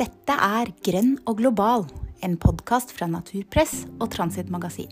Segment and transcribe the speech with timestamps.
[0.00, 1.82] Dette er Grønn og global,
[2.24, 4.88] en podkast fra Naturpress og Transit Magasin.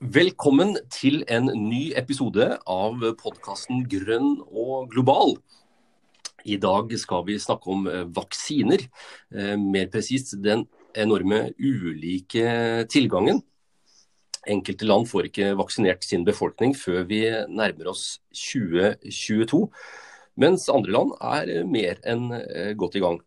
[0.00, 5.36] Velkommen til en ny episode av podkasten Grønn og global.
[6.48, 8.86] I dag skal vi snakke om eh, vaksiner.
[9.34, 10.64] Eh, mer presist den
[10.96, 13.42] enorme ulike tilgangen.
[14.48, 19.62] Enkelte land får ikke vaksinert sin befolkning før vi nærmer oss 2022,
[20.40, 23.20] mens andre land er mer enn eh, godt i gang.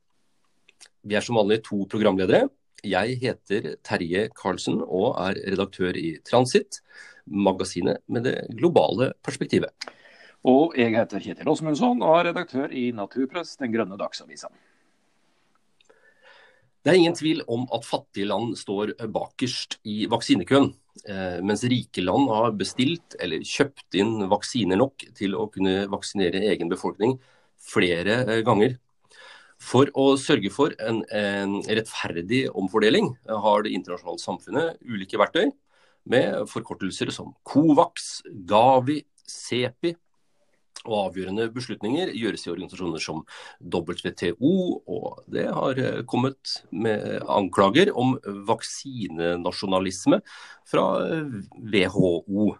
[1.07, 2.49] Vi er som vanlig to programledere.
[2.85, 6.81] Jeg heter Terje Karlsen og er redaktør i Transit,
[7.25, 9.71] magasinet med det globale perspektivet.
[10.47, 14.51] Og jeg heter Kjetil Åsmundsson og er redaktør i Naturpress, den grønne dagsavisa.
[16.87, 20.69] Det er ingen tvil om at fattige land står bakerst i vaksinekøen.
[21.03, 26.45] Eh, mens rike land har bestilt eller kjøpt inn vaksiner nok til å kunne vaksinere
[26.47, 27.17] egen befolkning
[27.59, 28.77] flere eh, ganger.
[29.59, 35.49] For å sørge for en, en rettferdig omfordeling har det internasjonale samfunnet ulike verktøy
[36.07, 39.97] med forkortelser som COVAX, Gavi, CEPI
[40.87, 43.23] og avgjørende beslutninger gjøres i organisasjoner som
[43.61, 44.53] WTO,
[44.87, 48.15] og det har eh, kommet med anklager om
[48.47, 50.23] vaksinenasjonalisme
[50.67, 50.87] fra
[51.57, 52.53] WHO.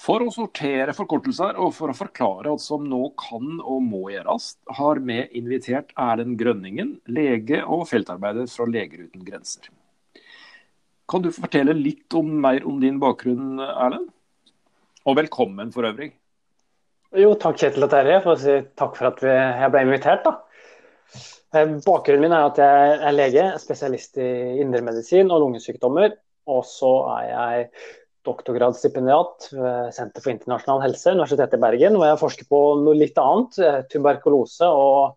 [0.00, 4.54] For å sortere forkortelser og for å forklare hva som nå kan og må gjøres,
[4.78, 9.68] har vi invitert Erlend Grønningen, lege og feltarbeider fra Leger uten grenser.
[11.10, 14.08] Kan du fortelle litt om, mer om din bakgrunn, Erlend?
[15.04, 16.14] Og velkommen for øvrig.
[17.10, 20.22] Jo, takk Kjetil og Terje for å si takk for at jeg ble invitert.
[20.22, 20.36] da.
[21.50, 26.12] Eh, bakgrunnen min er at jeg er lege, spesialist i indremedisin og lungesykdommer.
[26.46, 27.64] Og så er jeg
[28.28, 33.18] doktorgradsstipendiat ved Senter for internasjonal helse, Universitetet i Bergen, hvor jeg forsker på noe litt
[33.18, 33.58] annet.
[33.58, 35.16] Eh, tuberkulose og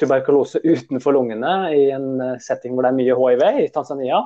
[0.00, 4.22] tuberkulose utenfor lungene i en eh, setting hvor det er mye hiv i Tanzania.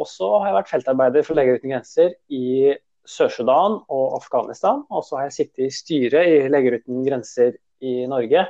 [0.00, 2.72] Og så har jeg vært feltarbeider for Leger uten grenser i
[3.08, 4.84] Sør-Sudan og Afghanistan.
[4.90, 8.46] Og så har jeg sittet i styret i Leger uten grenser i Norge.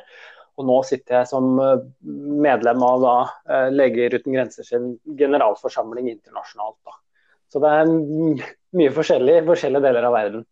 [0.60, 1.84] Og nå sitter jeg som eh,
[2.44, 3.14] medlem av da,
[3.48, 6.78] eh, Leger uten grenser sin generalforsamling internasjonalt.
[6.84, 6.98] Da.
[7.52, 7.92] Så det er
[8.80, 10.44] mye forskjellig i forskjellige deler av verden.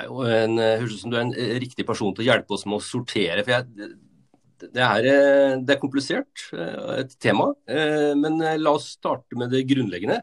[0.00, 2.78] Det høres ut som du er en eh, riktig person til å hjelpe oss med
[2.78, 3.42] å sortere.
[3.42, 3.90] for jeg,
[4.60, 5.10] det er,
[5.64, 7.46] det er komplisert, et tema.
[7.64, 10.18] Men la oss starte med det grunnleggende.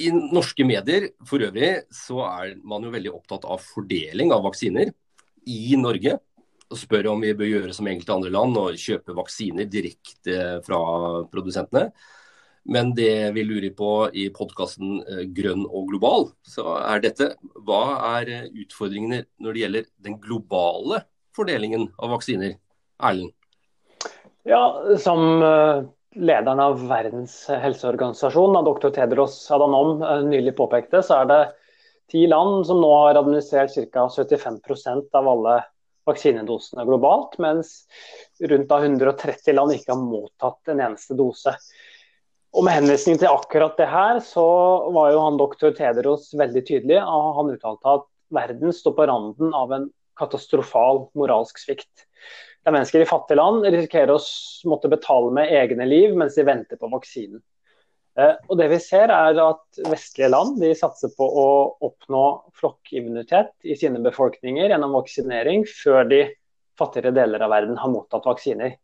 [0.00, 4.92] I norske medier for øvrig så er man jo veldig opptatt av fordeling av vaksiner
[5.50, 6.16] i Norge.
[6.70, 10.80] Og spør om vi bør gjøre som enkelte andre land og kjøpe vaksiner direkte fra
[11.32, 11.90] produsentene.
[12.70, 17.32] Men det vi lurer på i podkasten eh, Grønn og global, så er dette
[17.66, 17.82] hva
[18.18, 21.02] er utfordringene når det gjelder den globale
[21.36, 22.58] fordelingen av vaksiner?
[23.00, 23.32] Erlend?
[24.48, 24.60] Ja,
[25.00, 28.90] som eh, lederen av Verdens helseorganisasjon, dr.
[28.90, 31.40] Tedros Adhanom, eh, nylig påpekte, så er det
[32.10, 34.08] ti land som nå har administrert ca.
[34.08, 35.60] 75% av alle
[36.08, 37.86] vaksinedosene globalt, mens
[38.40, 41.54] rundt 130 land ikke har mottatt en eneste dose.
[42.50, 46.98] Og Med henvisning til akkurat det her, så var jo han doktor Tedros veldig tydelig.
[46.98, 52.09] Han uttalte at verden står på randen av en katastrofal moralsk svikt
[52.64, 54.20] der mennesker i fattige land risikerer å
[54.68, 57.40] måtte betale med egne liv mens de venter på vaksinen.
[58.18, 61.48] Eh, og det vi ser er at Vestlige land de satser på å
[61.86, 62.24] oppnå
[62.58, 66.22] flokkimmunitet i sine befolkninger gjennom vaksinering før de
[66.80, 68.76] fattigere deler av verden har mottatt vaksiner.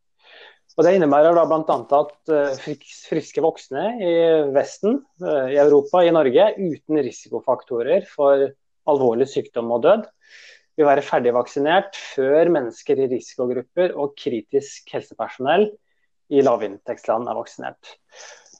[0.77, 1.77] Og Det innebærer da bl.a.
[2.01, 2.75] at eh,
[3.09, 4.15] friske voksne i
[4.53, 8.49] Vesten, eh, i Europa, i Norge uten risikofaktorer for
[8.87, 10.05] alvorlig sykdom og død,
[10.77, 15.71] vil være ferdigvaksinert før mennesker i risikogrupper og kritisk helsepersonell
[16.33, 17.95] i lavinntektsland er vaksinert.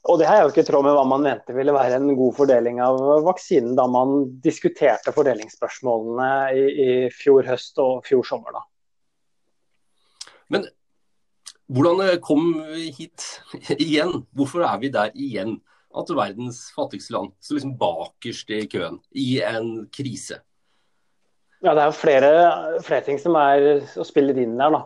[0.07, 2.35] Og Det er jo ikke i tråd med hva man mente ville være en god
[2.37, 8.55] fordeling av vaksinen da man diskuterte fordelingsspørsmålene i, i fjor høst og fjor sommer.
[8.55, 8.63] da.
[10.53, 10.67] Men
[11.67, 13.25] hvordan kom vi hit
[13.83, 14.21] igjen?
[14.31, 15.57] Hvorfor er vi der igjen?
[15.97, 20.39] At verdens fattigste land står liksom bakerst i køen i en krise.
[21.65, 22.31] Ja, Det er jo flere,
[22.85, 24.71] flere, ting som er å spille inn der.
[24.71, 24.83] da.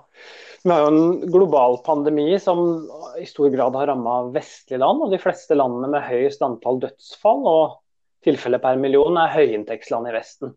[0.63, 2.87] Vi har jo en global pandemi som
[3.19, 5.01] i stor grad har ramma vestlige land.
[5.01, 7.79] og De fleste landene med høyest antall dødsfall og
[8.23, 10.53] tilfeller per million er høyinntektsland i Vesten.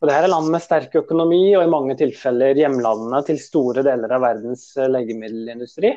[0.00, 4.12] Og Dette er land med sterk økonomi og i mange tilfeller hjemlandene til store deler
[4.12, 5.92] av verdens legemiddelindustri.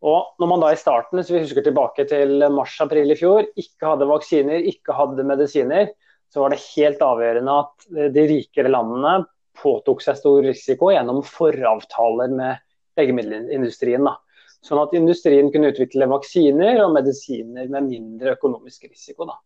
[0.00, 3.92] Og når man da i starten, hvis vi husker tilbake til mars-april i fjor, ikke
[3.92, 5.90] hadde vaksiner, ikke hadde medisiner,
[6.30, 9.24] så var det helt avgjørende at de rikere landene
[9.60, 12.60] påtok seg stor risiko gjennom foravtaler med
[12.98, 14.06] legemiddelindustrien.
[14.06, 14.16] Da.
[14.64, 19.26] Sånn at industrien kunne utvikle vaksiner og medisiner med mindre økonomisk risiko.
[19.28, 19.38] Da.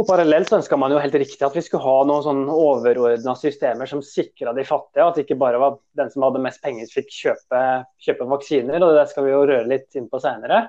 [0.00, 3.34] Og Parallelt så ønska man jo helt riktig at vi skulle ha noen sånn overordna
[3.36, 6.88] systemer som sikra de fattige, at det ikke bare var den som hadde mest penger
[6.88, 7.64] fikk kjøpe,
[8.06, 8.80] kjøpe vaksiner.
[8.80, 10.64] og Det skal vi jo røre litt inn på senere.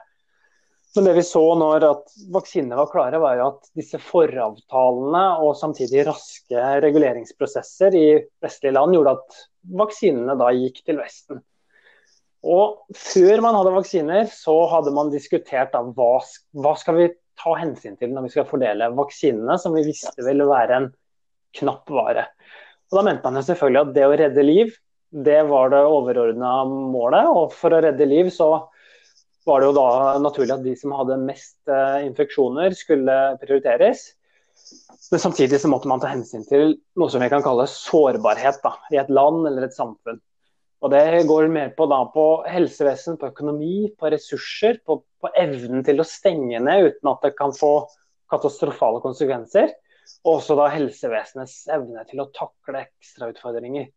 [0.95, 5.55] Men det vi så når at vaksinene var klare, var jo at disse foravtalene og
[5.57, 8.05] samtidig raske reguleringsprosesser i
[8.43, 9.39] vestlige land gjorde at
[9.81, 11.41] vaksinene da gikk til Vesten.
[12.43, 16.17] Og før man hadde vaksiner, så hadde man diskutert da, hva,
[16.59, 20.45] hva skal vi ta hensyn til når vi skal fordele vaksinene, som vi visste ville
[20.49, 20.89] være en
[21.57, 22.27] knapp vare.
[22.91, 24.75] Og Da mente man jo selvfølgelig at det å redde liv,
[25.25, 27.29] det var det overordna målet.
[27.29, 28.51] Og for å redde liv så
[29.47, 29.87] var det jo da
[30.23, 34.11] naturlig at de som hadde mest uh, infeksjoner, skulle prioriteres.
[35.11, 38.77] Men samtidig så måtte man ta hensyn til noe som vi kan kalle sårbarhet da,
[38.93, 40.21] i et land eller et samfunn.
[40.83, 45.83] Og Det går mer på, da, på helsevesen, på økonomi, på ressurser, på, på, evnen
[45.87, 47.85] til å stenge ned uten at det kan få
[48.31, 49.71] katastrofale konsekvenser.
[50.25, 53.87] Og også da helsevesenets evne til å takle ekstrautfordringer.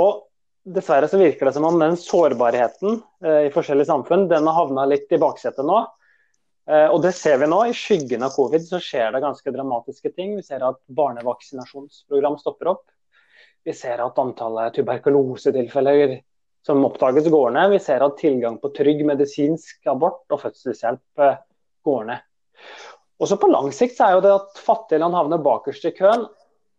[0.00, 0.26] Og
[0.64, 4.86] Dessverre så virker det som om den sårbarheten eh, i forskjellige samfunn den har havna
[4.88, 5.82] litt i baksetet nå.
[6.70, 7.58] Eh, og det ser vi nå.
[7.68, 10.36] I skyggen av covid så skjer det ganske dramatiske ting.
[10.38, 12.86] Vi ser at barnevaksinasjonsprogram stopper opp.
[13.64, 16.18] Vi ser at antallet tuberkulosetilfeller
[16.64, 17.70] som oppdages, går ned.
[17.74, 21.36] Vi ser at tilgang på trygg medisinsk abort og fødselshjelp eh,
[21.84, 22.24] går ned.
[23.20, 26.24] Også på lang sikt er jo det at fattige land havner bakerst i køen,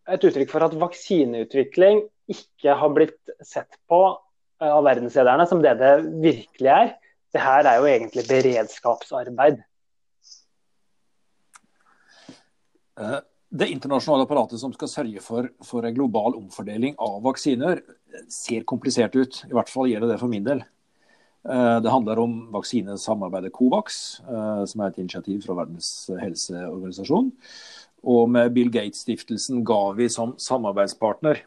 [0.10, 4.02] et uttrykk for at vaksineutvikling ikke har blitt sett på
[4.62, 5.94] eh, av verdenslederne som det det
[6.24, 6.92] virkelig er.
[7.36, 9.64] Det her er jo egentlig beredskapsarbeid.
[12.96, 13.20] Uh,
[13.56, 17.82] det internasjonale apparatet som skal sørge for, for, en global omfordeling av vaksiner,
[18.32, 19.42] ser komplisert ut.
[19.48, 20.64] I hvert fall gjelder det for min del.
[21.50, 27.32] Eh, det handler om vaksinesamarbeidet Covax, eh, som er et initiativ fra Verdens helseorganisasjon.
[28.06, 31.44] Og med Bill Gates-stiftelsen Gavi som samarbeidspartner.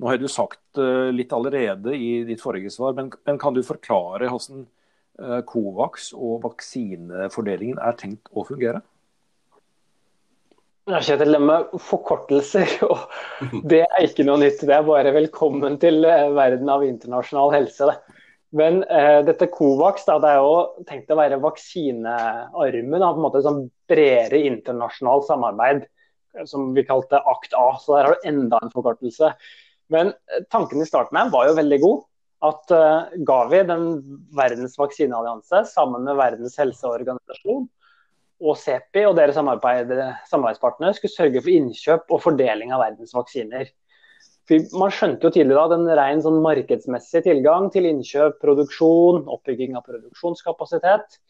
[0.00, 3.64] Nå har du sagt eh, litt allerede i ditt forrige svar, men, men kan du
[3.66, 4.68] forklare hvordan
[5.44, 8.78] Covax og vaksinefordelingen er tenkt å fungere?
[10.98, 12.70] Kjetil, det med forkortelser,
[13.70, 14.62] det er ikke noe nytt.
[14.66, 17.94] Det er bare velkommen til eh, verden av internasjonal helse.
[18.56, 23.26] Men eh, dette Covax da, det er jo tenkt å være vaksinearmen av på en
[23.26, 25.84] måte sånn bredere internasjonalt samarbeid,
[26.34, 27.68] eh, som vi kalte Akt A.
[27.78, 29.34] Så der har du enda en forkortelse.
[29.90, 32.06] Men eh, tanken i starten her var jo veldig god.
[32.40, 33.82] At uh, Gavi, den
[34.32, 37.66] verdens vaksineallianse, sammen med Verdens helseorganisasjon,
[38.40, 43.68] og CEPI og deres samarbeidspartnere skulle sørge for innkjøp og fordeling av verdens vaksiner.
[44.72, 49.84] Man skjønte jo tidligere at en ren sånn markedsmessig tilgang til innkjøp, produksjon, oppbygging av
[49.84, 51.20] produksjonskapasitet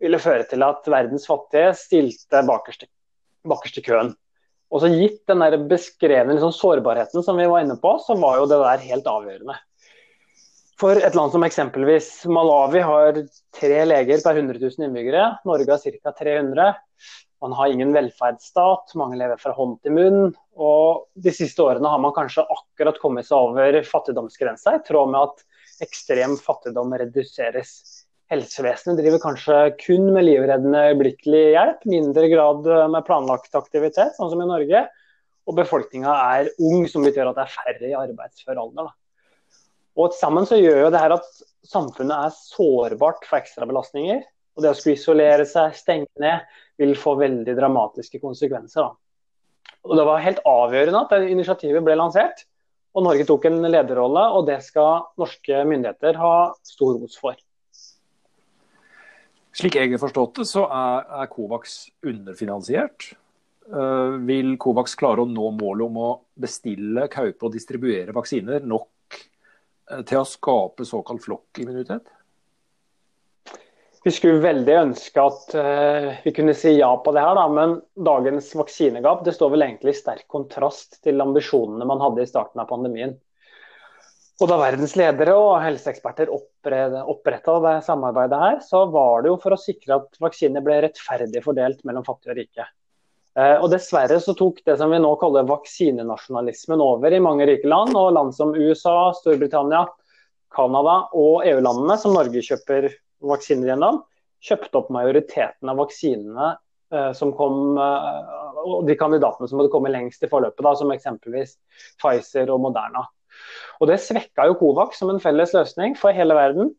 [0.00, 4.12] ville føre til at verdens fattige stilte bakerst i køen.
[4.70, 8.38] Og så Gitt den der beskrevne liksom, sårbarheten som vi var inne på, så var
[8.38, 9.56] jo det der helt avgjørende.
[10.80, 13.18] For et land som eksempelvis Malawi har
[13.56, 15.26] tre leger per 100 000 innbyggere.
[15.44, 16.14] Norge har ca.
[16.22, 16.70] 300.
[17.44, 20.32] Man har ingen velferdsstat, mange lever fra hånd til munn.
[20.56, 25.20] Og de siste årene har man kanskje akkurat kommet seg over fattigdomsgrensa, i tråd med
[25.28, 27.99] at ekstrem fattigdom reduseres.
[28.30, 34.42] Helsevesenet driver kanskje kun med livreddende øyeblikkelig hjelp, mindre grad med planlagt aktivitet, sånn som
[34.44, 34.84] i Norge.
[35.50, 38.92] Og befolkninga er ung, som betyr at det er færre i arbeidsfør alder.
[39.98, 41.26] Og Sammen så gjør jo det her at
[41.66, 44.22] samfunnet er sårbart for ekstrabelastninger.
[44.54, 46.46] Og det å skulle isolere seg, stenge ned,
[46.80, 48.86] vil få veldig dramatiske konsekvenser.
[48.86, 49.74] Da.
[49.90, 52.46] Og Det var helt avgjørende at det initiativet ble lansert.
[52.94, 56.34] Og Norge tok en lederrolle, og det skal norske myndigheter ha
[56.66, 57.38] stor ros for.
[59.56, 63.10] Slik jeg har forstått det, så er, er Covax underfinansiert.
[63.70, 69.18] Uh, vil Covax klare å nå målet om å bestille, kaupe og distribuere vaksiner nok
[69.90, 72.08] uh, til å skape såkalt flokkimmunitet?
[74.00, 77.76] Vi skulle veldig ønske at uh, vi kunne si ja på det her, da, men
[77.94, 82.62] dagens vaksinegap det står vel egentlig i sterk kontrast til ambisjonene man hadde i starten
[82.62, 83.18] av pandemien.
[84.40, 89.52] Og Da verdens ledere og helseeksperter oppretta det samarbeidet her, så var det jo for
[89.52, 92.66] å sikre at vaksiner ble rettferdig fordelt mellom fattige og rike.
[93.36, 97.68] Eh, og Dessverre så tok det som vi nå kaller vaksinenasjonalismen over i mange rike
[97.68, 97.92] land.
[98.00, 99.84] Og land som USA, Storbritannia,
[100.56, 102.88] Canada og EU-landene, som Norge kjøper
[103.20, 104.02] vaksiner gjennom,
[104.40, 106.50] kjøpte opp majoriteten av vaksinene
[106.96, 110.96] eh, som kom eh, og de kandidatene som hadde kommet lengst i forløpet, da, som
[110.96, 111.58] eksempelvis
[112.00, 113.04] Pfizer og Moderna.
[113.80, 116.72] Og Det svekka jo Covax som en felles løsning for hele verden.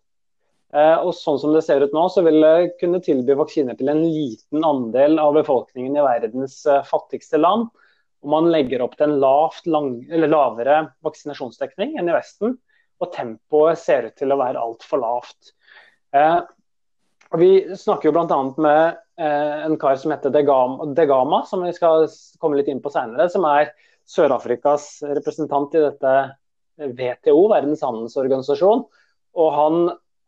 [0.72, 3.92] Eh, og sånn som det ser ut nå, så vil det kunne tilby vaksiner til
[3.92, 7.68] en liten andel av befolkningen i verdens eh, fattigste land.
[8.22, 12.56] Og man legger opp til en lavt, lang, lavere vaksinasjonsdekning enn i Vesten.
[13.02, 15.56] Og tempoet ser ut til å være altfor lavt.
[16.16, 16.40] Eh,
[17.42, 18.42] vi snakker jo bl.a.
[18.62, 22.06] med eh, en kar som heter Degama, som vi skal
[22.40, 23.28] komme litt inn på senere.
[23.32, 23.74] Som er
[24.12, 26.14] Sør-Afrikas representant i dette
[26.82, 28.86] WTO, Verdens handelsorganisasjon.
[29.40, 29.82] Og han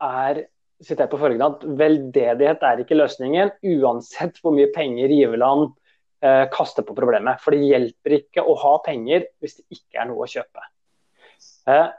[0.03, 0.43] er
[0.83, 5.69] sitert på følgende at veldedighet er ikke løsningen, uansett hvor mye penger giverland
[6.23, 7.41] eh, kaster på problemet.
[7.43, 10.65] For det hjelper ikke å ha penger hvis det ikke er noe å kjøpe.
[11.71, 11.89] Eh,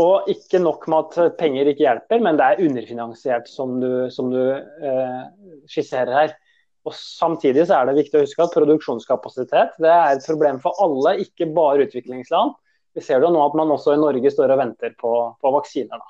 [0.00, 4.30] og ikke nok med at penger ikke hjelper, men det er underfinansiert, som du, som
[4.30, 5.24] du eh,
[5.70, 6.36] skisserer her.
[6.86, 10.78] Og Samtidig så er det viktig å huske at produksjonskapasitet det er et problem for
[10.80, 12.54] alle, ikke bare utviklingsland.
[12.94, 16.00] Vi ser jo nå at man også i Norge står og venter på, på vaksiner.
[16.00, 16.08] Da.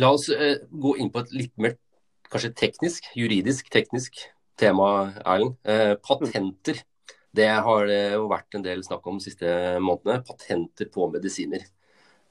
[0.00, 1.74] La oss eh, gå inn på et litt mer
[2.32, 4.18] kanskje teknisk, juridisk teknisk
[4.58, 5.56] tema, Erlend.
[5.62, 6.80] Eh, patenter.
[7.34, 9.48] Det har det jo vært en del snakk om de siste
[9.82, 10.22] månedene.
[10.26, 11.66] Patenter på medisiner.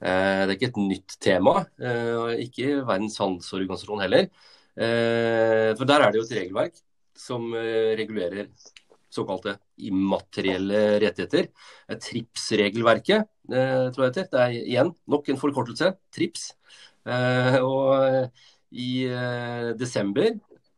[0.00, 4.28] Eh, det er ikke et nytt tema, eh, ikke Verdens handelsorganisasjon heller.
[4.74, 6.80] For der er det jo et regelverk
[7.14, 8.48] som regulerer
[9.14, 9.56] såkalte
[9.88, 11.48] immaterielle rettigheter.
[11.88, 14.32] TRIPS-regelverket, tror jeg det heter.
[14.32, 15.92] Det er igjen nok en forkortelse.
[16.14, 16.48] TRIPS.
[17.62, 18.28] Og
[18.74, 18.90] i
[19.78, 20.34] desember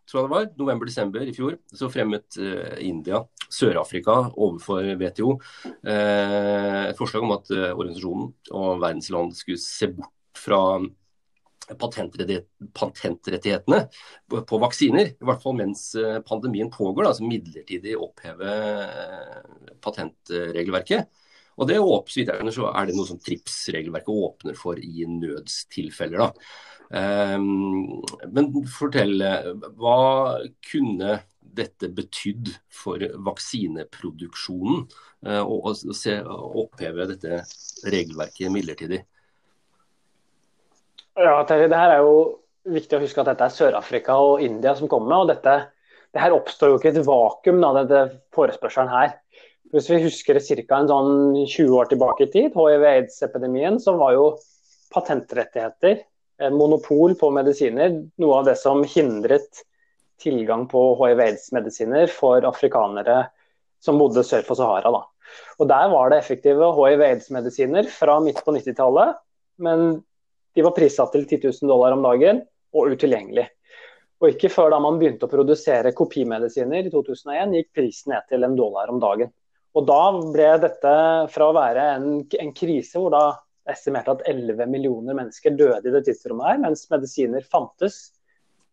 [0.07, 2.37] tror jeg det var, november-desember i fjor, så fremmet
[2.85, 5.33] India Sør-Afrika overfor WTO
[5.83, 10.61] et forslag om at organisasjonen og verdensland skulle se bort fra
[11.75, 13.81] patentrettighetene
[14.31, 15.07] på, vaksiner.
[15.17, 15.83] I hvert fall mens
[16.29, 18.51] pandemien pågår, altså midlertidig oppheve
[19.85, 21.03] patentregelverket.
[21.57, 26.19] Og det åpner, så er det noe som TRIPS-regelverket åpner for i nødstilfeller.
[26.21, 26.31] da.
[26.95, 29.19] Ehm, men fortell,
[29.79, 29.99] hva
[30.71, 31.19] kunne
[31.57, 34.85] dette betydd for vaksineproduksjonen
[35.27, 35.57] eh, å
[36.67, 37.41] oppheve dette
[37.89, 39.03] regelverket midlertidig?
[41.17, 42.17] Ja, Terje, det her er jo
[42.77, 45.55] viktig å huske at dette er Sør-Afrika og India som kommer og dette,
[46.13, 48.03] det her oppstår jo ikke et vakuum, da, dette
[48.37, 49.15] forespørselen her.
[49.75, 50.83] Hvis vi husker ca.
[50.89, 51.15] sånn
[51.47, 54.29] 20 år tilbake i tid, hiv-aids-epidemien, så var jo
[54.95, 56.05] patentrettigheter
[56.39, 59.63] Eh, monopol på medisiner, noe av det som hindret
[60.21, 63.23] tilgang på hiv-aids-medisiner for afrikanere
[63.81, 64.93] som bodde sør for Sahara.
[64.93, 65.31] Da.
[65.61, 69.17] Og Der var det effektive hiv-aids-medisiner fra midt på 90-tallet,
[69.65, 70.03] men
[70.57, 72.41] de var prissatt til 10 000 dollar om dagen
[72.77, 73.45] og utilgjengelig.
[74.23, 78.47] Og ikke før da man begynte å produsere kopimedisiner i 2001, gikk prisen ned til
[78.47, 79.33] en dollar om dagen.
[79.77, 80.01] Og Da
[80.33, 80.93] ble dette
[81.29, 82.07] fra å være en,
[82.41, 83.25] en krise hvor da
[83.69, 87.99] estimert at 11 millioner mennesker døde i det tidsrommet her, mens medisiner fantes,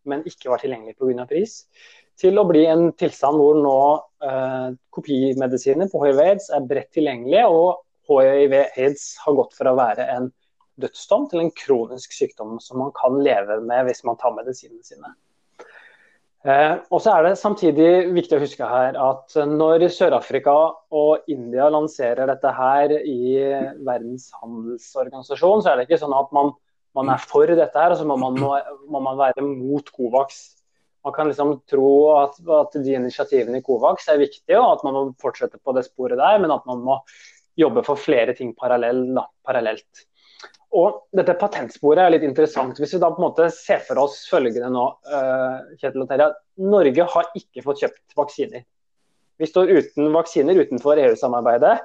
[0.07, 1.25] men ikke var tilgjengelig pga.
[1.27, 1.65] pris,
[2.19, 3.79] til å bli en tilstand hvor nå
[4.23, 10.31] eh, kopimedisiner på hiv-aids er bredt tilgjengelige, og hiv-aids har gått fra å være en
[10.81, 15.13] dødsdom til en kronisk sykdom som man kan leve med hvis man tar medisinene sine.
[16.43, 20.55] Eh, og så er det samtidig viktig å huske her at når Sør-Afrika
[20.91, 23.37] og India lanserer dette her i
[23.85, 26.51] Verdens handelsorganisasjon, så er det ikke sånn at man,
[26.99, 30.43] man er for dette her, og så må man, må man, være mot Covax.
[31.07, 34.99] Man kan liksom tro at, at, de initiativene i Covax er viktige, og at man
[34.99, 36.99] må fortsette på det sporet der, men at man må
[37.59, 40.07] jobbe for flere ting parallell, da, parallelt.
[40.73, 42.79] Og dette patentsporet er litt interessant.
[42.81, 46.29] Hvis vi da på en måte ser for oss følgende nå, uh, Kjetil og Terje.
[46.65, 48.63] Norge har ikke fått kjøpt vaksiner.
[49.41, 51.75] Vi står uten vaksiner utenfor EU-samarbeidet.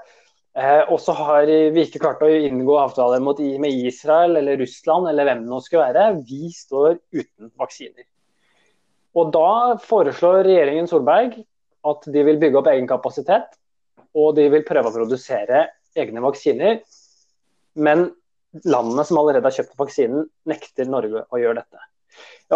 [0.56, 5.28] Uh, og så har vi ikke klart å inngå avtaler med Israel eller Russland eller
[5.28, 6.22] hvem det nå skulle være.
[6.24, 8.08] Vi står uten vaksiner.
[9.18, 9.50] Og da
[9.84, 11.36] foreslår regjeringen Solberg
[11.88, 13.52] at de vil bygge opp egen kapasitet.
[14.16, 15.66] Og de vil prøve å produsere
[15.98, 16.80] egne vaksiner.
[17.78, 18.08] Men
[18.64, 21.84] landene som allerede har kjøpt vaksinen, nekter Norge å gjøre dette.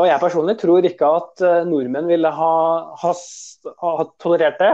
[0.00, 2.54] Og Jeg personlig tror ikke at eh, nordmenn ville ha,
[3.02, 3.12] ha,
[3.82, 4.72] ha tolerert det.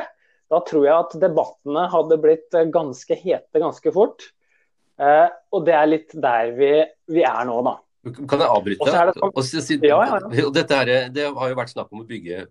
[0.49, 4.31] Da tror jeg at debattene hadde blitt eh, ganske hete ganske fort.
[5.03, 6.73] Eh, og det er litt der vi,
[7.11, 7.75] vi er nå, da.
[8.07, 8.87] Kan jeg avbryte?
[8.87, 10.51] Sånn, ja, ja, ja.
[10.55, 12.45] Dette her, det har jo vært snakk om å bygge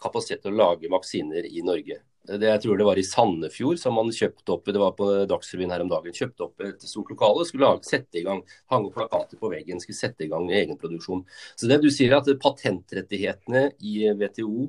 [0.00, 1.98] kapasitet til å lage vaksiner i Norge.
[2.28, 5.70] Det, jeg tror det var i Sandefjord som man kjøpte opp det var på Dagsrevyen
[5.72, 8.42] her om dagen, kjøpte opp et stort lokale og skulle lage, sette i gang,
[8.72, 11.22] hang opp plakater på veggen, skulle sette i gang egenproduksjon.
[11.56, 14.68] Så det du sier er at patentrettighetene i WTO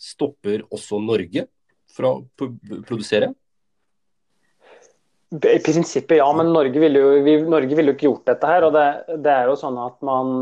[0.00, 1.48] stopper også Norge
[1.90, 2.50] fra å
[2.86, 3.32] produsere?
[5.30, 8.64] I prinsippet ja, men Norge ville jo, vi, Norge ville jo ikke gjort dette her.
[8.66, 8.86] og det,
[9.22, 10.32] det, er jo sånn at Man,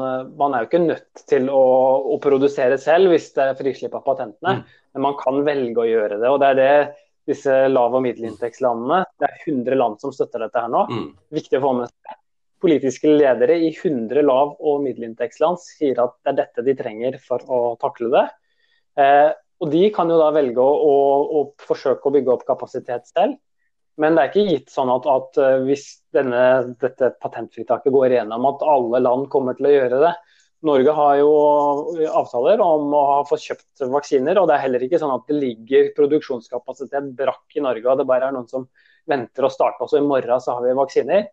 [0.41, 1.65] man er jo ikke nødt til å,
[2.15, 4.79] å, produsere selv hvis det er frislipp av patentene, mm.
[4.97, 6.31] men man kan velge å gjøre det.
[6.33, 6.73] og Det er det
[7.29, 10.87] disse lav- og middelinntektslandene Det er 100 land som støtter dette her nå.
[10.89, 11.11] Mm.
[11.37, 12.17] Viktig å få med seg.
[12.65, 17.45] Politiske ledere i 100 lav- og middelinntektsland sier at det er dette de trenger for
[17.45, 18.25] å takle det.
[18.99, 19.29] Eh,
[19.59, 20.97] og De kan jo da velge å, å,
[21.29, 23.37] å forsøke å bygge opp kapasitet selv.
[23.99, 26.43] Men det er ikke gitt sånn at, at eh, hvis denne,
[26.81, 30.15] dette patentfritaket går igjennom, at alle land kommer til å gjøre det.
[30.67, 31.33] Norge har jo
[32.19, 35.37] avtaler om å ha fått kjøpt vaksiner, og det er heller ikke sånn at det
[35.39, 38.67] ligger produksjonskapasitet brakk i Norge, og det bare er noen som
[39.09, 39.87] venter å starte.
[39.87, 41.29] Også i morgen så har vi vaksiner.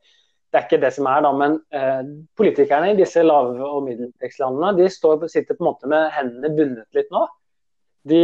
[0.54, 2.04] Det er ikke det som er da, men eh,
[2.38, 6.98] politikerne i disse lave- og middelinntektslandene de står, sitter på en måte med hendene bundet
[6.98, 7.26] litt nå.
[8.06, 8.22] De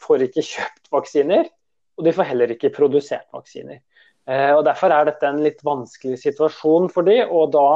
[0.00, 1.50] får ikke kjøpt vaksiner.
[1.98, 3.82] Og de får heller ikke produsert vaksiner.
[4.26, 7.68] Eh, og Derfor er dette en litt vanskelig situasjon for de, og da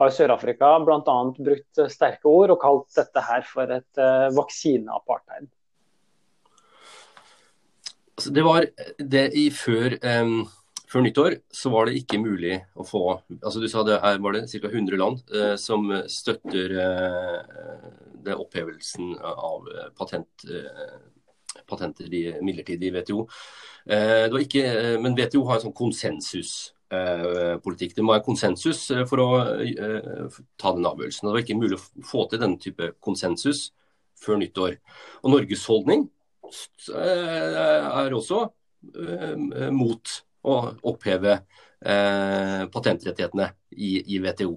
[0.00, 1.16] har Sør-Afrika bl.a.
[1.38, 5.48] brukt sterke ord og kalt dette her for et uh, vaksineapartheid.
[8.16, 8.66] Altså, det var
[9.14, 10.44] det i før, um,
[10.84, 13.02] før, nyttår så var det ikke mulig å få
[13.38, 14.68] altså Du sa det her var det ca.
[14.68, 17.90] 100 land uh, som støtter uh,
[18.26, 20.48] det opphevelsen av patent
[21.68, 22.10] patenter
[22.44, 23.24] midlertidig i WTO.
[23.86, 27.94] Eh, ikke, eh, men WTO har en sånn konsensuspolitikk.
[27.94, 29.28] Det må være konsensus eh, for å
[30.58, 31.28] ta den avgjørelsen.
[31.28, 33.70] Det var ikke mulig å få til denne type konsensus
[34.18, 34.72] før nyttår.
[35.22, 36.08] Og Norges holdning
[36.94, 38.46] er også
[39.74, 40.12] mot
[40.46, 40.54] å
[40.86, 41.40] oppheve
[41.82, 44.54] patentrettighetene i, i WTO.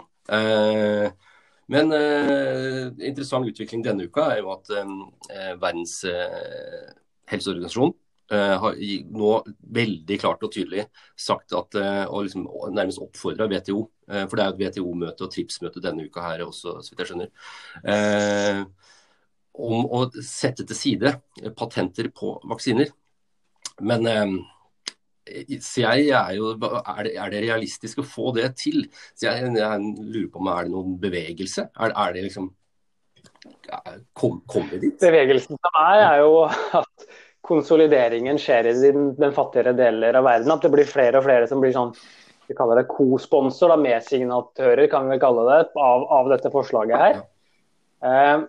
[1.69, 6.87] Men eh, interessant utvikling denne uka er jo at eh, Verdens eh,
[7.29, 7.93] helseorganisasjon
[8.33, 8.79] eh, har
[9.13, 9.33] nå
[9.77, 14.45] veldig klart og tydelig sagt at, eh, og liksom nærmest oppfordra WTO, eh, for det
[14.45, 18.65] er jo et WTO-møte og TRIPS-møte denne uka her også, så vidt jeg skjønner,
[19.59, 21.17] om å sette til side
[21.59, 22.93] patenter på vaksiner.
[23.83, 24.05] Men
[25.63, 28.85] så jeg er jo er det, er det, realistisk å få det til?
[29.13, 31.69] Så jeg, jeg lurer på om er det noen bevegelse?
[31.79, 32.51] Er, er det liksom
[34.13, 34.97] kom, Kommer dit?
[35.01, 36.43] Bevegelsen for meg er jo
[36.81, 37.09] at
[37.49, 40.53] konsolideringen skjer i den, den, fattigere deler av verden.
[40.53, 41.93] At det blir flere og flere som blir sånn
[42.49, 47.19] vi kaller det co-sponsor, medsignatører kan vi kalle det, av, av dette forslaget her.
[48.01, 48.47] Eh,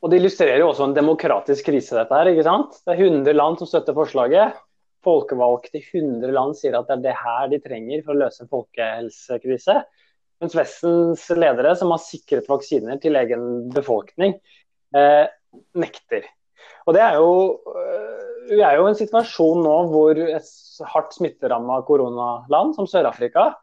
[0.00, 2.30] og Det illustrerer jo også en demokratisk krise, dette her.
[2.32, 2.78] ikke sant?
[2.80, 4.56] Det er 100 land som støtter forslaget
[5.04, 8.44] folkevalgte i 100 land sier at det er det her de trenger for å løse
[8.44, 9.78] en folkehelsekrise.
[10.42, 14.34] Mens Vestens ledere, som har sikret vaksiner til egen befolkning,
[14.96, 15.26] eh,
[15.78, 16.26] nekter.
[16.84, 20.48] Og det er jo, øh, Vi er jo i en situasjon nå hvor et
[20.92, 23.54] hardt smitteramma koronaland, som Sør-Afrika,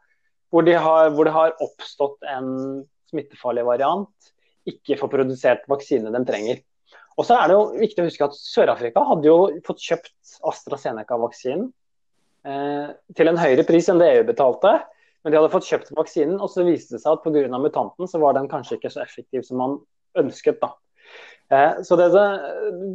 [0.50, 0.66] hvor,
[1.14, 4.32] hvor det har oppstått en smittefarlig variant,
[4.66, 6.58] ikke får produsert vaksine de trenger.
[7.18, 11.68] Og så er det jo viktig å huske at Sør-Afrika hadde jo fått kjøpt AstraZeneca-vaksinen
[12.48, 14.78] eh, til en høyere pris enn det EU betalte.
[15.22, 17.58] Men de hadde fått kjøpt vaksinen, og så viste det seg at pga.
[17.62, 19.76] mutanten så var den kanskje ikke så effektiv som man
[20.18, 20.58] ønsket.
[20.62, 20.72] da.
[21.52, 22.08] Eh, så det,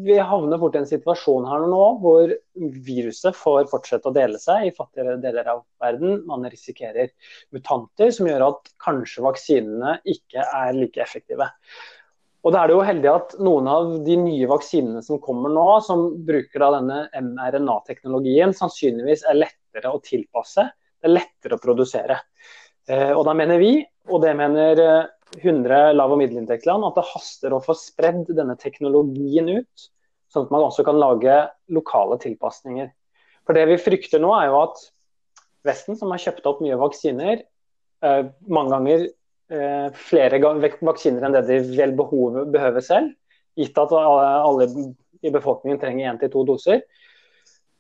[0.06, 4.68] Vi havner fort i en situasjon her nå hvor viruset får fortsette å dele seg
[4.68, 6.24] i fattigere deler av verden.
[6.30, 7.12] Man risikerer
[7.54, 11.52] mutanter som gjør at kanskje vaksinene ikke er like effektive.
[12.48, 15.66] Og da er det jo heldig at noen av de nye vaksinene som kommer nå,
[15.84, 20.64] som bruker da denne mRNA-teknologien, sannsynligvis er lettere å tilpasse.
[20.96, 22.22] Det er lettere å produsere.
[22.88, 23.74] Eh, og da mener vi,
[24.08, 28.56] og det mener 100 eh, lav- og middelinntektsland, at det haster å få spredd denne
[28.62, 29.90] teknologien ut,
[30.32, 31.36] sånn at man også kan lage
[31.76, 32.94] lokale tilpasninger.
[33.44, 34.88] For det vi frykter nå, er jo at
[35.68, 37.44] Vesten, som har kjøpt opp mye vaksiner,
[38.08, 39.10] eh, mange ganger
[39.48, 43.14] flere vaksiner enn det de vel behøver selv,
[43.58, 44.68] gitt at alle
[45.24, 46.82] i befolkningen trenger én til to doser,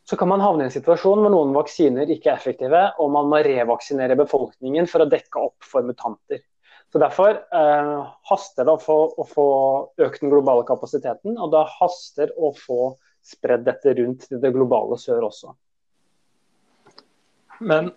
[0.07, 3.27] så kan man havne i en situasjon hvor noen vaksiner ikke er effektive, og man
[3.27, 6.39] må revaksinere befolkningen for å dekke opp for mutanter.
[6.87, 7.97] Så Derfor eh,
[8.29, 9.47] haster det å få, å få,
[10.05, 12.93] økt den globale kapasiteten, og da haster å få
[13.27, 15.51] spredd dette rundt til det globale sør også.
[17.59, 17.91] Men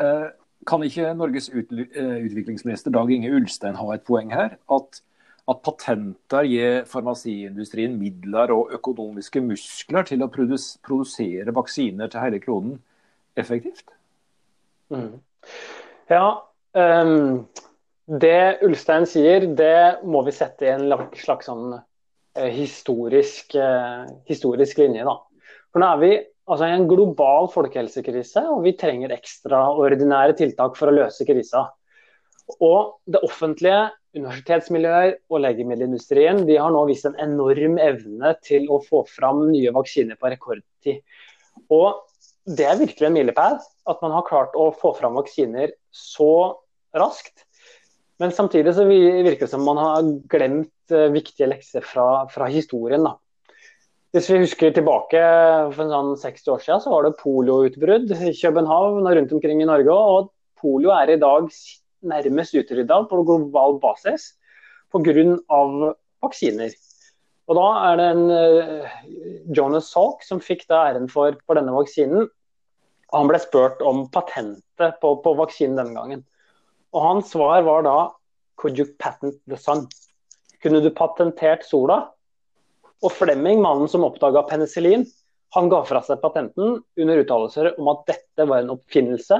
[0.00, 0.30] eh,
[0.66, 4.56] kan ikke Norges eh, utviklingsminister Dag Inge Ulstein ha et poeng her?
[4.74, 5.00] At,
[5.48, 12.78] at patenter gir farmasiindustrien midler og økonomiske muskler til å produsere vaksiner til hele kloden
[13.38, 13.86] effektivt?
[14.90, 15.20] Mm.
[16.10, 16.26] Ja,
[16.72, 17.46] um,
[18.08, 21.76] det Ulstein sier, det må vi sette i en slags sånn
[22.38, 23.56] historisk,
[24.28, 25.02] historisk linje.
[25.04, 25.16] Da.
[25.72, 30.90] For nå er vi altså, i en global folkehelsekrise, og vi trenger ekstraordinære tiltak for
[30.90, 31.66] å løse krisa.
[32.64, 38.80] Og det offentlige, universitetsmiljøer og legemiddelindustrien de har nå vist en enorm evne til å
[38.82, 41.02] få fram nye vaksiner på rekordtid.
[41.68, 42.00] Og
[42.48, 46.56] det er virkelig en milepæl at man har klart å få fram vaksiner så
[46.96, 47.44] raskt.
[48.18, 53.04] Men samtidig så virker det som man har glemt uh, viktige lekser fra, fra historien.
[53.04, 53.14] Da.
[54.16, 55.20] Hvis vi husker tilbake
[55.74, 59.68] for sånn 60 år siden, så var det polioutbrudd i København og rundt omkring i
[59.68, 59.92] Norge.
[59.92, 61.50] Og polio er i dag
[62.08, 64.30] nærmest utrydda på global basis
[64.88, 65.36] pga.
[66.24, 66.72] vaksiner.
[67.48, 68.96] Og Da er det en uh,
[69.56, 72.32] Jonas Salk som fikk da æren for, for denne vaksinen.
[73.12, 76.24] Og Han ble spurt om patentet på, på vaksinen denne gangen.
[76.96, 77.98] Og Hans svar var da
[78.56, 79.84] Could you patent the sun?
[80.62, 82.08] Kunne du patentert sola?
[83.04, 85.04] Og Flemming, mannen som oppdaga penicillin,
[85.54, 89.38] han ga fra seg patenten under uttalelser om at dette var en oppfinnelse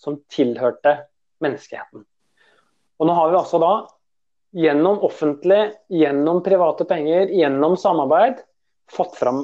[0.00, 0.96] som tilhørte
[1.44, 2.04] menneskeheten.
[2.98, 3.72] Og nå har vi altså da,
[4.54, 8.38] gjennom offentlig, gjennom private penger, gjennom samarbeid,
[8.90, 9.42] fått fram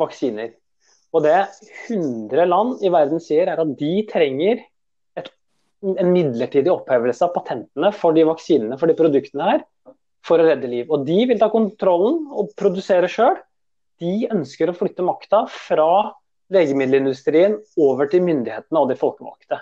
[0.00, 0.54] vaksiner.
[1.14, 1.36] Og det
[1.88, 4.64] 100 land i verden sier, er at de trenger
[5.16, 5.30] et,
[5.84, 9.64] en midlertidig opphevelse av patentene for de vaksinene, for de produktene her,
[10.26, 10.90] for å redde liv.
[10.90, 13.38] Og de vil ta kontrollen og produsere sjøl.
[14.02, 16.12] De ønsker å flytte makta fra
[16.52, 19.60] legemiddelindustrien over til myndighetene og de folkevalgte.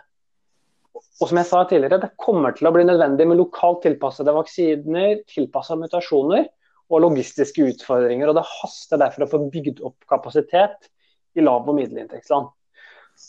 [1.23, 5.23] Og som jeg sa tidligere, Det kommer til å bli nødvendig med lokalt tilpassede vaksiner,
[5.31, 6.49] tilpassa mutasjoner
[6.91, 8.29] og logistiske utfordringer.
[8.29, 10.91] og Det haster derfor å få bygd opp kapasitet
[11.37, 12.51] i lav- og middelinntektsland.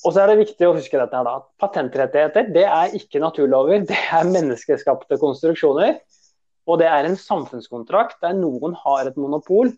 [0.06, 3.22] Og så er det viktig å huske dette her da, at Patentrettigheter det er ikke
[3.22, 6.00] naturlover, det er menneskeskapte konstruksjoner.
[6.66, 9.72] Og det er en samfunnskontrakt der noen har et monopol,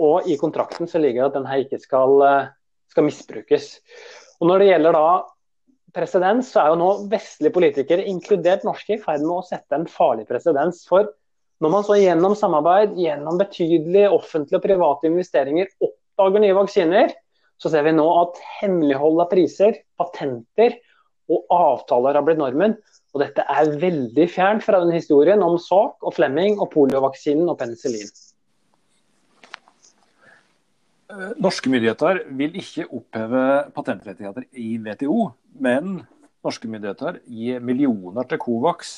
[0.00, 2.50] og i kontrakten så ligger det at den her ikke skal, eh,
[2.92, 3.78] skal misbrukes.
[4.40, 5.08] Og Når det gjelder da
[5.94, 9.88] presedens, så er jo nå vestlige politikere, inkludert norske, i ferd med å sette en
[9.90, 10.84] farlig presedens.
[10.88, 11.08] For
[11.60, 17.12] når man så gjennom samarbeid, gjennom betydelige offentlige og private investeringer oppdager nye vaksiner,
[17.60, 20.78] så ser vi nå at hemmelighold av priser, patenter
[21.30, 22.78] og avtaler har blitt normen.
[23.10, 27.58] Og dette er veldig fjernt fra den historien om Salk og Flemming og poliovaksinen og
[27.58, 28.10] penicillin.
[31.10, 33.44] Eh, norske myndigheter vil ikke oppheve
[33.74, 36.04] patentrettigheter i WTO, men
[36.46, 38.94] norske myndigheter gir millioner til Covax.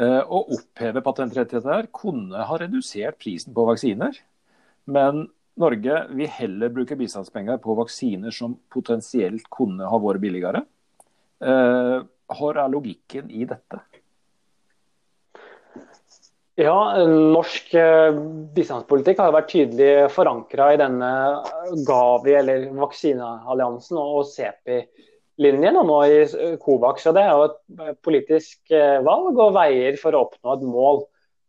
[0.00, 4.16] Eh, å oppheve patentrettigheter kunne ha redusert prisen på vaksiner,
[4.88, 10.64] men Norge vil heller bruke bistandspenger på vaksiner som potensielt kunne ha vært billigere.
[12.26, 13.80] Eh, hvor er logikken i dette?
[16.56, 18.16] Ja, Norsk eh,
[18.56, 21.10] bistandspolitikk har vært tydelig forankra i denne
[21.84, 26.22] Gavi, eller vaksinealliansen, og CEPI-linjen, og nå i
[26.62, 27.04] Covax.
[27.10, 30.64] og Det er jo et eh, politisk eh, valg og veier for å oppnå et
[30.64, 31.02] mål.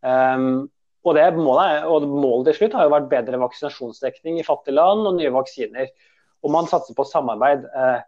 [0.04, 0.68] Um,
[1.06, 5.08] og, det målet, og målet til slutt har jo vært bedre vaksinasjonsdekning i fattige land
[5.08, 5.88] og nye vaksiner.
[6.44, 7.64] Og man satser på samarbeid.
[7.72, 8.04] Uh,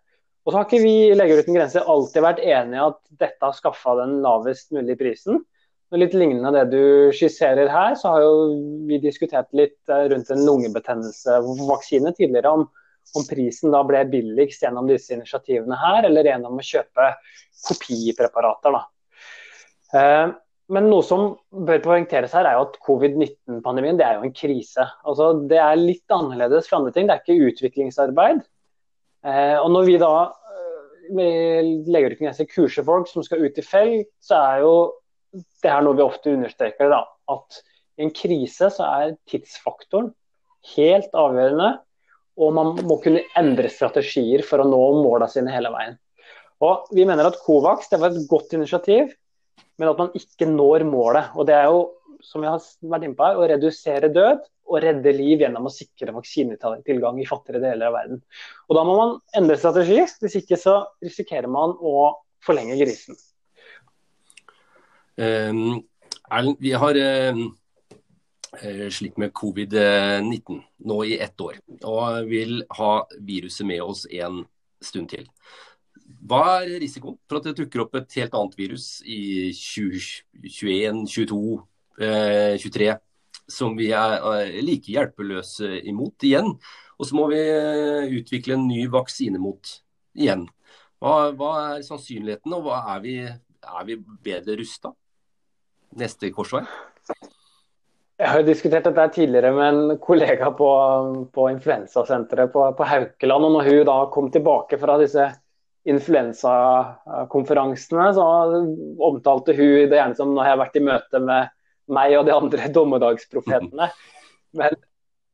[0.51, 3.55] og så har ikke vi i Leger uten grenser alltid vært enige at dette har
[3.55, 5.37] skaffa den lavest mulige prisen.
[5.95, 8.33] Litt lignende det du skisserer her, så har jo
[8.89, 12.51] vi diskutert litt eh, rundt en lungebetennelsesvaksine tidligere.
[12.51, 12.67] Om,
[13.15, 17.13] om, prisen da ble billigst gjennom disse initiativene her, eller gjennom å kjøpe
[17.69, 18.75] kopipreparater.
[18.75, 18.85] da.
[19.95, 20.37] Eh,
[20.75, 24.91] men noe som bør poengteres her, er jo at covid-19-pandemien det er jo en krise.
[25.07, 27.07] Altså, det er litt annerledes fra andre ting.
[27.07, 28.43] Det er ikke utviklingsarbeid.
[29.21, 30.15] Eh, og når vi da
[31.11, 34.75] Leger uten kurser folk som skal ut i felt, så er jo
[35.63, 37.61] det er noe vi ofte understreker, da, at
[38.01, 40.11] i en krise så er tidsfaktoren
[40.75, 41.71] helt avgjørende.
[42.41, 45.99] Og man må kunne endre strategier for å nå måla sine hele veien.
[46.65, 49.13] Og Vi mener at Covax det var et godt initiativ,
[49.81, 51.33] men at man ikke når målet.
[51.37, 51.83] Og Det er jo
[52.25, 55.73] som jeg har vært inne på her, å redusere død og redde liv gjennom å
[55.75, 58.21] sikre vaksinetilgang i fattigere deler av verden.
[58.69, 62.13] Og Da må man endre strategi, hvis ikke så risikerer man å
[62.45, 63.19] forlenge grisen.
[65.21, 65.83] Ehm,
[66.31, 67.35] Erlend, vi har eh,
[68.95, 74.45] slitt med covid-19 nå i ett år, og vil ha viruset med oss en
[74.81, 75.27] stund til.
[76.27, 81.59] Hva er risikoen for at det dukker opp et helt annet virus i 2021, 22,
[82.01, 82.95] 23,
[83.51, 86.55] som vi er like hjelpeløse imot igjen?
[87.01, 89.77] Og så må vi eh, utvikle en ny vaksine mot
[90.17, 90.47] igjen.
[91.01, 94.93] Hva, hva er sannsynligheten, og er vi, er vi bedre rusta?
[95.99, 96.63] neste korsvei?
[98.21, 100.69] Jeg har diskutert dette tidligere med en kollega på,
[101.33, 103.45] på influensasenteret på, på, Haukeland.
[103.45, 105.25] og Når hun da kom tilbake fra disse
[105.89, 108.25] influensakonferansene, så
[109.09, 111.43] omtalte hun det gjerne som når jeg har vært i møte med
[111.93, 113.91] meg og de andre dommedagsprofetene.
[114.59, 114.79] Men,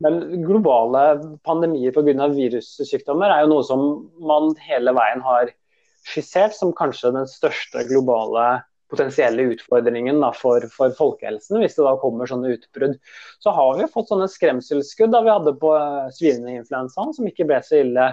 [0.03, 1.03] men globale
[1.47, 2.29] pandemier pga.
[2.33, 3.85] virussykdommer er jo noe som
[4.21, 5.53] man hele veien har
[6.07, 8.47] skissert som kanskje den største globale
[8.91, 12.95] potensielle utfordringen da, for, for, folkehelsen, hvis det da kommer sånne utbrudd.
[13.43, 17.59] Så har vi fått sånne skremselsskudd da vi hadde på uh, svineinfluensaen, som ikke ble
[17.65, 18.11] så ille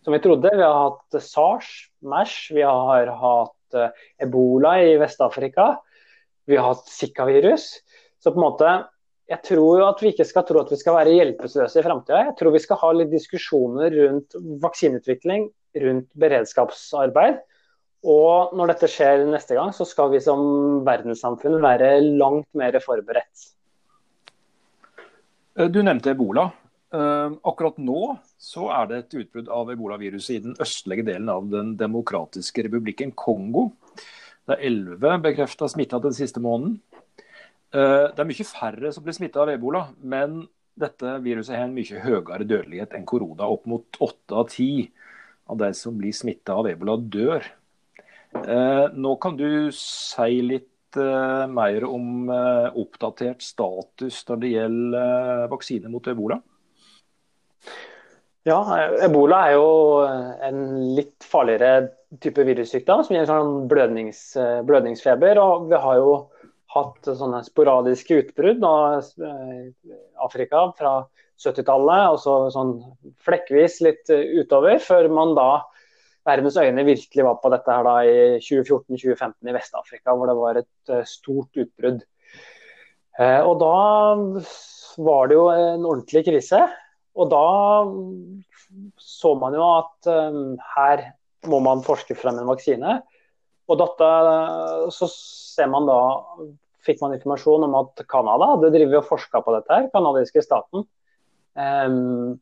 [0.00, 0.48] som vi trodde.
[0.48, 1.68] Vi har hatt SARS,
[2.04, 5.74] MERS, vi har hatt uh, ebola i Vest-Afrika.
[6.50, 7.70] Vi har hatt Zika-virus.
[8.20, 8.74] Så på en måte,
[9.30, 12.26] jeg tror jo at vi ikke skal tro at vi skal være hjelpeløse i framtida.
[12.28, 15.48] Jeg tror vi skal ha litt diskusjoner rundt vaksineutvikling,
[15.84, 17.40] rundt beredskapsarbeid.
[18.04, 23.48] Og når dette skjer neste gang, så skal vi som verdenssamfunn være langt mer forberedt.
[25.56, 26.50] Eh, du nevnte ebola.
[26.94, 28.02] Eh, akkurat nå
[28.38, 33.14] så er det et utbrudd av ebolaviruset i den østlige delen av Den demokratiske republikken
[33.16, 33.70] Kongo.
[34.44, 36.76] Det er elleve bekrefta smitta den siste måneden.
[37.74, 40.42] Eh, det er mye færre som blir smitta av ebola, men
[40.78, 43.48] dette viruset har en mye høyere dødelighet enn korona.
[43.48, 44.68] Opp mot åtte av ti
[45.48, 47.48] av de som blir smitta av ebola, dør.
[48.44, 55.92] Eh, nå kan du si litt eh, mer om oppdatert status når det gjelder vaksine
[55.92, 56.40] mot ebola?
[58.44, 58.60] Ja,
[59.00, 59.68] ebola er jo
[60.44, 60.64] en
[60.98, 64.22] litt farligere type virussykdom som gir sånn blødnings,
[64.68, 65.40] blødningsfeber.
[65.40, 66.14] og Vi har jo
[66.74, 70.94] hatt sånne sporadiske utbrudd i Afrika fra
[71.40, 72.74] 70-tallet, og så sånn
[73.24, 75.48] flekkvis litt utover, før man da
[76.24, 80.60] verdens øyne virkelig var på dette her da i 2014-2015 i Vest-Afrika, hvor det var
[80.62, 82.00] et stort utbrudd.
[83.18, 83.74] Og da
[85.04, 86.62] var det jo en ordentlig krise.
[87.14, 87.44] Og da
[88.98, 90.08] så man jo at
[90.74, 91.04] her
[91.50, 92.98] må man forske frem en vaksine.
[93.70, 94.08] Og dette,
[94.92, 95.98] så ser man da,
[96.84, 99.72] fikk man informasjon om at Canada hadde drevet og forska på dette.
[99.72, 100.84] her, Kanadiske staten.
[101.54, 102.36] Um,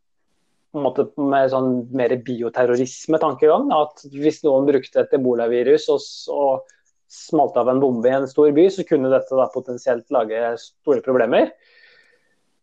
[0.73, 3.69] med sånn mer bioterrorisme-tankegang.
[3.77, 6.73] At hvis noen brukte et ebolavirus og, og
[7.13, 11.05] smalt av en bombe i en stor by, så kunne dette da potensielt lage store
[11.05, 11.53] problemer.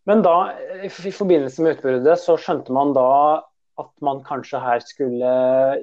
[0.08, 0.50] Men da,
[0.82, 3.10] i forbindelse med utbruddet, så skjønte man da
[3.80, 5.32] at man kanskje her skulle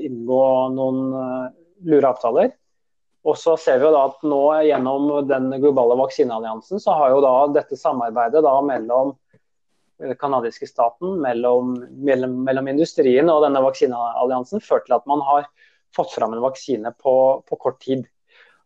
[0.03, 0.41] inngå
[0.75, 1.51] noen uh,
[1.87, 2.55] lure avtaler.
[3.27, 7.23] Og så ser vi jo da at nå gjennom den globale vaksinealliansen, så har jo
[7.25, 9.15] da dette samarbeidet da mellom
[9.99, 11.73] den kanadiske staten, mellom,
[12.05, 15.49] mellom, mellom, industrien og denne vaksinealliansen ført til at man har
[15.95, 17.15] fått fram en vaksine på,
[17.47, 18.05] på, kort tid.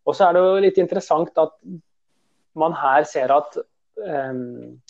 [0.05, 1.55] Og så er det jo litt interessant at
[2.59, 4.81] man her ser at um,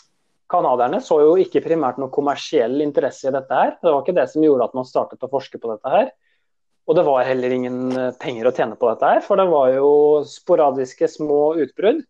[0.51, 3.77] Canadierne så jo ikke primært noe kommersiell interesse i dette her.
[3.79, 6.11] Det var ikke det som gjorde at man startet å forske på dette her.
[6.89, 9.73] Og det var heller ingen eh, penger å tjene på dette her, for det var
[9.73, 9.91] jo
[10.27, 12.01] sporadiske små utbrudd.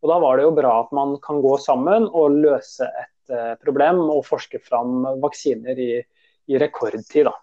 [0.00, 3.54] Og da var det jo bra at man kan gå sammen og løse et Eh,
[3.62, 5.92] problem og forske fram vaksiner i,
[6.50, 7.28] i rekordtid.
[7.28, 7.34] Da.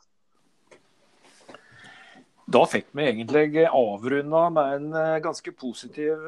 [2.58, 6.28] Da fikk vi egentlig avrunda med en eh, ganske positiv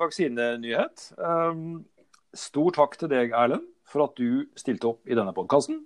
[0.00, 1.10] vaksinenyhet.
[1.20, 1.93] vaksinenyhet.
[2.34, 5.82] Stor takk til deg, Erlend, for at du stilte opp i denne podkasten.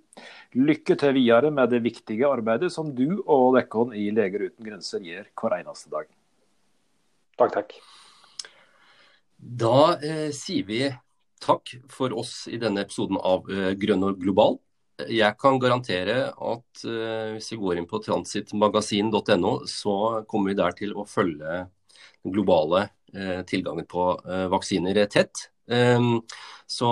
[0.57, 5.03] Lykke til videre med det viktige arbeidet som du og dere i Leger uten grenser
[5.05, 6.09] gjør hver eneste dag.
[7.39, 7.75] Takk, takk.
[9.39, 10.81] Da eh, sier vi
[11.39, 14.57] takk for oss i denne episoden av eh, Grønn og global.
[15.07, 19.95] Jeg kan garantere at eh, hvis vi går inn på transitmagasin.no, så
[20.27, 21.61] kommer vi der til å følge
[22.19, 24.01] den globale uh, tilgangen på
[24.51, 25.45] vaksiner tett.
[25.69, 26.19] Um,
[26.69, 26.89] så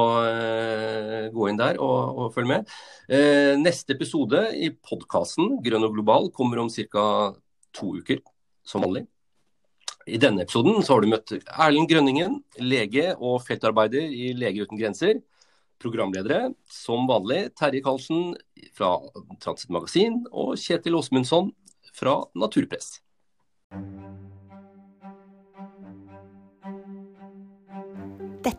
[1.34, 2.72] gå inn der og, og følg med.
[3.62, 7.04] neste episode i podkasten Grønn og global kommer om ca.
[7.78, 8.24] to uker,
[8.66, 9.06] som vanlig.
[10.08, 14.80] I denne episoden så har du møtt Erlend Grønningen, lege og feltarbeider i Leger uten
[14.80, 15.20] grenser.
[15.84, 18.32] Programledere som vanlig Terje Karlsen
[18.78, 18.96] fra
[19.44, 21.52] Transit Magasin og Kjetil Åsmundsson
[21.98, 23.02] fra Naturpress.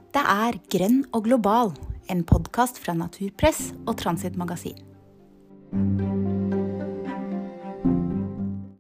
[0.08, 1.74] Dette er Grønn og global,
[2.08, 4.80] en podkast fra Naturpress og Transitmagasin.